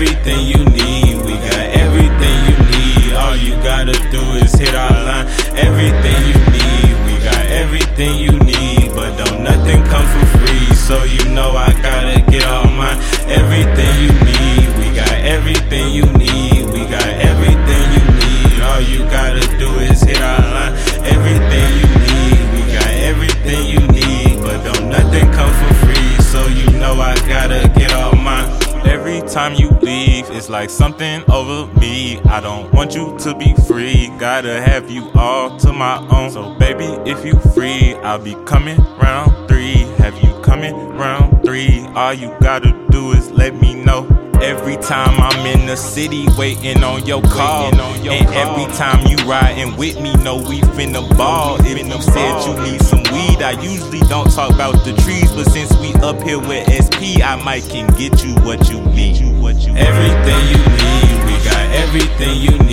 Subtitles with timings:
[0.00, 1.16] everything you need.
[1.26, 3.12] We got everything you need.
[3.12, 5.26] All you gotta do is hit our line.
[5.60, 6.92] Everything you need.
[7.04, 8.94] We got everything you need.
[8.94, 10.74] But don't nothing come for free.
[10.74, 12.96] So you know I gotta get all mine.
[13.28, 14.68] Everything you need.
[14.80, 16.64] We got everything you need.
[16.72, 18.56] We got everything you need.
[18.62, 20.74] All you gotta do is hit our line.
[21.04, 22.40] Everything you need.
[22.56, 24.40] We got everything you need.
[24.40, 26.24] But don't nothing come for free.
[26.32, 28.48] So you know I gotta get all mine.
[28.86, 29.79] Every time you
[30.28, 32.20] it's like something over me.
[32.22, 34.08] I don't want you to be free.
[34.18, 36.30] Gotta have you all to my own.
[36.30, 39.78] So, baby, if you free, I'll be coming round three.
[39.98, 41.86] Have you coming round three?
[41.94, 44.06] All you gotta do is let me know.
[44.42, 47.66] Every time I'm in the city, waiting on your call.
[47.80, 48.36] on your and call.
[48.36, 51.56] every time you riding with me, know we finna ball.
[51.60, 55.30] If you said you need some weed, I usually don't talk about the trees.
[55.32, 59.29] But since we up here with SP, I might can get you what you need.
[59.50, 62.69] Everything you need, we got everything you need.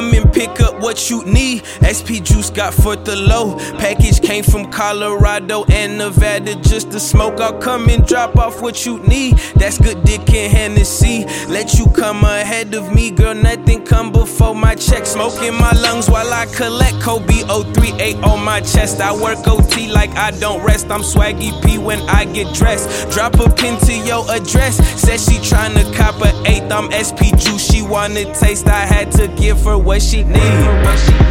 [0.00, 1.62] Come and pick up what you need.
[1.84, 3.56] SP Juice got for the low.
[3.78, 7.38] Package came from Colorado and Nevada just to smoke.
[7.38, 9.36] I'll come and drop off what you need.
[9.56, 11.26] That's good dick and Hennessy.
[11.48, 13.34] Let you come ahead of me, girl.
[13.34, 15.04] Nothing come before my check.
[15.04, 17.42] Smoke in my lungs while I collect Kobe
[17.74, 19.00] 038 on my chest.
[19.00, 20.90] I work OT like I don't rest.
[20.90, 23.10] I'm swaggy P when I get dressed.
[23.10, 24.76] Drop a pin to your address.
[24.98, 26.49] Said she tryna cop a.
[26.72, 27.70] I'm SP Juice.
[27.70, 28.68] She wanna taste.
[28.68, 31.29] I had to give her what she need.